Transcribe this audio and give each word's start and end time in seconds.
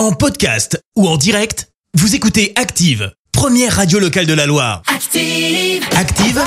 En 0.00 0.12
podcast 0.12 0.82
ou 0.96 1.06
en 1.06 1.18
direct, 1.18 1.68
vous 1.92 2.14
écoutez 2.14 2.54
Active, 2.56 3.12
première 3.32 3.76
radio 3.76 3.98
locale 3.98 4.24
de 4.24 4.32
la 4.32 4.46
Loire. 4.46 4.80
Active. 4.86 5.84
Active, 5.94 6.42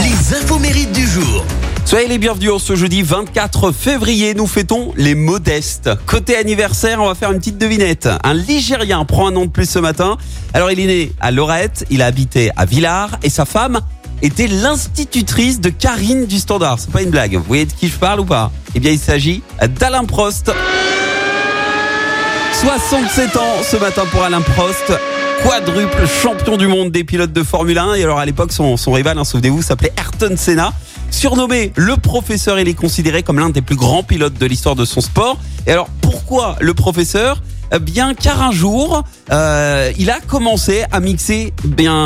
les 0.00 0.34
infos 0.34 0.58
mérites 0.58 0.90
du 0.90 1.06
jour. 1.06 1.44
Soyez 1.84 2.08
les 2.08 2.18
bienvenus 2.18 2.50
en 2.50 2.58
ce 2.58 2.74
jeudi 2.74 3.02
24 3.02 3.70
février. 3.70 4.34
Nous 4.34 4.48
fêtons 4.48 4.92
les 4.96 5.14
modestes. 5.14 5.88
Côté 6.06 6.36
anniversaire, 6.36 7.00
on 7.00 7.06
va 7.06 7.14
faire 7.14 7.30
une 7.30 7.38
petite 7.38 7.58
devinette. 7.58 8.08
Un 8.24 8.34
Ligérien 8.34 9.04
prend 9.04 9.28
un 9.28 9.30
nom 9.30 9.44
de 9.44 9.50
plus 9.50 9.70
ce 9.70 9.78
matin. 9.78 10.16
Alors 10.52 10.72
il 10.72 10.80
est 10.80 10.86
né 10.86 11.12
à 11.20 11.30
Lorette, 11.30 11.84
il 11.90 12.02
a 12.02 12.06
habité 12.06 12.50
à 12.56 12.64
Villars 12.64 13.20
et 13.22 13.30
sa 13.30 13.44
femme 13.44 13.82
était 14.20 14.48
l'institutrice 14.48 15.60
de 15.60 15.68
Karine 15.68 16.26
du 16.26 16.40
Standard. 16.40 16.80
C'est 16.80 16.90
pas 16.90 17.02
une 17.02 17.10
blague. 17.10 17.36
Vous 17.36 17.44
voyez 17.44 17.66
de 17.66 17.72
qui 17.72 17.86
je 17.86 17.96
parle 17.96 18.18
ou 18.18 18.24
pas? 18.24 18.50
Eh 18.74 18.80
bien, 18.80 18.90
il 18.90 18.98
s'agit 18.98 19.44
d'Alain 19.78 20.06
Prost. 20.06 20.50
67 22.60 23.36
ans 23.36 23.62
ce 23.62 23.76
matin 23.76 24.02
pour 24.10 24.24
Alain 24.24 24.40
Prost. 24.40 24.92
Quadruple 25.44 26.08
champion 26.08 26.56
du 26.56 26.66
monde 26.66 26.90
des 26.90 27.04
pilotes 27.04 27.32
de 27.32 27.44
Formule 27.44 27.78
1. 27.78 27.94
Et 27.94 28.02
alors 28.02 28.18
à 28.18 28.26
l'époque, 28.26 28.50
son, 28.50 28.74
rival, 28.90 29.16
hein, 29.16 29.22
souvenez-vous, 29.22 29.62
s'appelait 29.62 29.92
Ayrton 29.96 30.34
Senna. 30.36 30.72
Surnommé 31.12 31.72
le 31.76 31.96
professeur, 31.96 32.58
il 32.58 32.66
est 32.66 32.74
considéré 32.74 33.22
comme 33.22 33.38
l'un 33.38 33.50
des 33.50 33.62
plus 33.62 33.76
grands 33.76 34.02
pilotes 34.02 34.34
de 34.34 34.46
l'histoire 34.46 34.74
de 34.74 34.84
son 34.84 35.00
sport. 35.00 35.38
Et 35.68 35.70
alors 35.70 35.88
pourquoi 36.00 36.56
le 36.60 36.74
professeur? 36.74 37.40
Bien 37.80 38.14
car 38.14 38.42
un 38.42 38.50
jour, 38.50 39.04
euh, 39.30 39.92
il 39.98 40.10
a 40.10 40.20
commencé 40.20 40.84
à 40.90 41.00
mixer 41.00 41.52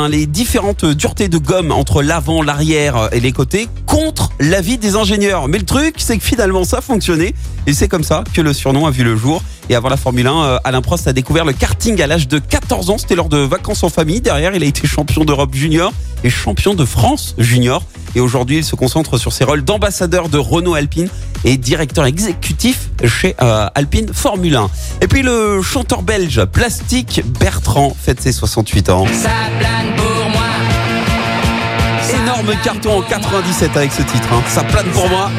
les 0.09 0.25
différentes 0.25 0.85
duretés 0.85 1.29
de 1.29 1.37
gomme 1.37 1.71
entre 1.71 2.03
l'avant, 2.03 2.41
l'arrière 2.41 3.09
et 3.13 3.19
les 3.19 3.31
côtés 3.31 3.69
contre 3.85 4.29
l'avis 4.39 4.77
des 4.77 4.95
ingénieurs. 4.95 5.47
Mais 5.47 5.57
le 5.57 5.65
truc, 5.65 5.95
c'est 5.97 6.17
que 6.17 6.23
finalement 6.23 6.65
ça 6.65 6.81
fonctionnait 6.81 7.33
et 7.65 7.73
c'est 7.73 7.87
comme 7.87 8.03
ça 8.03 8.23
que 8.33 8.41
le 8.41 8.53
surnom 8.53 8.85
a 8.85 8.91
vu 8.91 9.03
le 9.03 9.15
jour. 9.15 9.41
Et 9.69 9.75
avant 9.75 9.87
la 9.87 9.97
Formule 9.97 10.27
1, 10.27 10.43
euh, 10.43 10.59
Alain 10.65 10.81
Prost 10.81 11.07
a 11.07 11.13
découvert 11.13 11.45
le 11.45 11.53
karting 11.53 12.01
à 12.01 12.07
l'âge 12.07 12.27
de 12.27 12.39
14 12.39 12.89
ans. 12.89 12.97
C'était 12.97 13.15
lors 13.15 13.29
de 13.29 13.37
vacances 13.37 13.83
en 13.83 13.89
famille. 13.89 14.19
Derrière, 14.19 14.53
il 14.55 14.63
a 14.63 14.65
été 14.65 14.85
champion 14.87 15.23
d'Europe 15.23 15.55
junior 15.55 15.93
et 16.25 16.29
champion 16.29 16.73
de 16.73 16.83
France 16.83 17.35
junior. 17.37 17.83
Et 18.15 18.19
aujourd'hui, 18.19 18.57
il 18.57 18.63
se 18.63 18.75
concentre 18.75 19.17
sur 19.17 19.33
ses 19.33 19.43
rôles 19.43 19.63
d'ambassadeur 19.63 20.29
de 20.29 20.37
Renault 20.37 20.75
Alpine 20.75 21.09
et 21.45 21.57
directeur 21.57 22.05
exécutif 22.05 22.89
chez 23.05 23.35
euh, 23.41 23.67
Alpine 23.75 24.13
Formule 24.13 24.55
1. 24.55 24.69
Et 25.01 25.07
puis 25.07 25.21
le 25.21 25.61
chanteur 25.61 26.03
belge 26.03 26.45
Plastique 26.45 27.21
Bertrand 27.39 27.95
fête 27.99 28.21
ses 28.21 28.31
68 28.31 28.89
ans. 28.89 29.05
Énorme 32.43 32.59
carton 32.61 32.97
en 32.97 33.01
97 33.01 33.77
avec 33.77 33.91
ce 33.91 34.01
titre. 34.01 34.27
hein. 34.33 34.41
Ça 34.47 34.63
plane 34.63 34.87
pour 34.87 35.07
moi. 35.07 35.31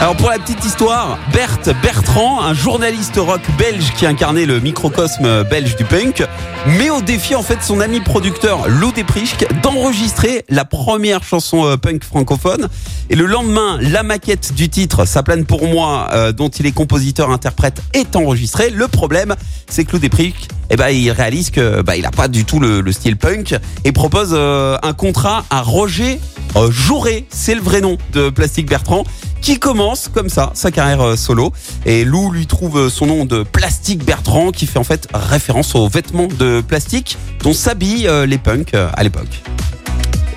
Alors 0.00 0.14
pour 0.16 0.28
la 0.28 0.38
petite 0.38 0.62
histoire, 0.64 1.18
Berthe 1.32 1.70
Bertrand, 1.80 2.42
un 2.42 2.52
journaliste 2.52 3.16
rock 3.16 3.40
belge 3.56 3.92
qui 3.96 4.04
incarnait 4.04 4.44
le 4.44 4.60
microcosme 4.60 5.44
belge 5.44 5.74
du 5.76 5.84
punk, 5.84 6.22
met 6.66 6.90
au 6.90 7.00
défi 7.00 7.34
en 7.34 7.42
fait 7.42 7.62
son 7.62 7.80
ami 7.80 8.00
producteur 8.00 8.68
Lou 8.68 8.92
Deprischk 8.92 9.46
d'enregistrer 9.62 10.44
la 10.50 10.64
première 10.66 11.24
chanson 11.24 11.64
euh, 11.64 11.76
punk 11.76 12.04
francophone. 12.04 12.68
Et 13.08 13.16
le 13.16 13.24
lendemain, 13.24 13.78
la 13.80 14.02
maquette 14.02 14.52
du 14.54 14.68
titre 14.68 15.06
Ça 15.06 15.22
plane 15.22 15.44
pour 15.46 15.66
moi, 15.66 16.08
euh, 16.12 16.32
dont 16.32 16.48
il 16.48 16.66
est 16.66 16.72
compositeur 16.72 17.30
interprète, 17.30 17.80
est 17.94 18.16
enregistrée. 18.16 18.70
Le 18.70 18.88
problème, 18.88 19.34
c'est 19.68 19.84
que 19.84 19.92
Lou 19.92 19.98
Deprischk 19.98 20.48
eh 20.72 20.76
ben, 20.76 20.88
il 20.88 21.10
réalise 21.10 21.50
que 21.50 21.82
bah, 21.82 21.96
il 21.96 22.06
a 22.06 22.10
pas 22.10 22.28
du 22.28 22.46
tout 22.46 22.58
le, 22.58 22.80
le 22.80 22.92
style 22.92 23.18
punk 23.18 23.54
et 23.84 23.92
propose 23.92 24.30
euh, 24.32 24.78
un 24.82 24.94
contrat 24.94 25.44
à 25.50 25.60
Roger 25.60 26.18
euh, 26.56 26.70
Jouré, 26.70 27.26
c'est 27.28 27.54
le 27.54 27.60
vrai 27.60 27.82
nom 27.82 27.98
de 28.14 28.30
Plastique 28.30 28.70
Bertrand, 28.70 29.04
qui 29.42 29.58
commence 29.58 30.08
comme 30.08 30.30
ça 30.30 30.50
sa 30.54 30.70
carrière 30.70 31.02
euh, 31.02 31.16
solo. 31.16 31.52
Et 31.84 32.06
Lou 32.06 32.30
lui 32.30 32.46
trouve 32.46 32.88
son 32.88 33.04
nom 33.04 33.26
de 33.26 33.42
Plastique 33.42 34.02
Bertrand, 34.02 34.50
qui 34.50 34.64
fait 34.64 34.78
en 34.78 34.84
fait 34.84 35.08
référence 35.12 35.74
aux 35.74 35.90
vêtements 35.90 36.28
de 36.38 36.62
plastique 36.62 37.18
dont 37.42 37.52
s'habillent 37.52 38.08
les 38.26 38.38
punks 38.38 38.74
à 38.74 39.02
l'époque. 39.02 39.42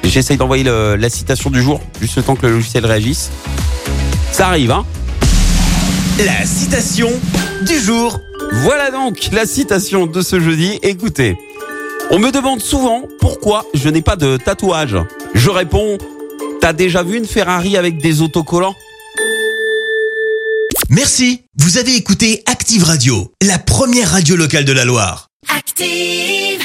J'essaye 0.04 0.36
d'envoyer 0.36 0.66
la 0.66 1.10
citation 1.10 1.50
du 1.50 1.62
jour, 1.62 1.82
juste 2.02 2.18
le 2.18 2.24
temps 2.24 2.36
que 2.36 2.46
le 2.46 2.54
logiciel 2.54 2.86
réagisse. 2.86 3.32
Ça 4.34 4.48
arrive, 4.48 4.72
hein 4.72 4.86
La 6.20 6.46
citation 6.46 7.10
du 7.66 7.80
jour. 7.80 8.20
Voilà 8.52 8.92
donc 8.92 9.30
la 9.32 9.46
citation 9.46 10.08
de 10.08 10.22
ce 10.22 10.40
jeudi. 10.40 10.80
Écoutez, 10.82 11.38
on 12.12 12.20
me 12.20 12.32
demande 12.32 12.62
souvent 12.62 13.04
pourquoi 13.20 13.66
je 13.74 13.90
n'ai 13.90 14.02
pas 14.02 14.16
de 14.16 14.38
tatouage. 14.38 14.98
Je 15.34 15.50
réponds, 15.50 15.98
t'as 16.62 16.74
déjà 16.74 17.04
vu 17.04 17.18
une 17.18 17.26
Ferrari 17.26 17.78
avec 17.78 17.98
des 18.02 18.22
autocollants? 18.22 18.76
Merci. 20.90 21.42
Vous 21.58 21.78
avez 21.78 21.96
écouté 21.96 22.44
Active 22.46 22.84
Radio, 22.84 23.32
la 23.42 23.58
première 23.58 24.12
radio 24.12 24.36
locale 24.36 24.66
de 24.66 24.74
la 24.74 24.86
Loire. 24.86 25.30
Active. 25.50 26.62